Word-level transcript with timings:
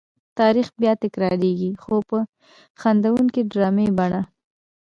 تاریخ 0.39 0.67
بیا 0.81 0.93
تکرارېږي 1.03 1.71
خو 1.81 1.95
په 2.09 2.17
خندوونکې 2.81 3.41
ډرامې 3.51 3.87
بڼه. 3.97 4.21